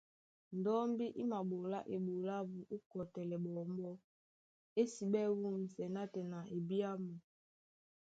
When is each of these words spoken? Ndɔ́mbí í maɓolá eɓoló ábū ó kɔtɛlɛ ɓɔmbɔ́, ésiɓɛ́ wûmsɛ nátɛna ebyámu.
Ndɔ́mbí 0.57 1.05
í 1.21 1.23
maɓolá 1.31 1.79
eɓoló 1.95 2.29
ábū 2.41 2.59
ó 2.75 2.77
kɔtɛlɛ 2.89 3.35
ɓɔmbɔ́, 3.55 4.01
ésiɓɛ́ 4.81 5.27
wûmsɛ 5.39 5.83
nátɛna 5.95 6.37
ebyámu. 6.57 7.11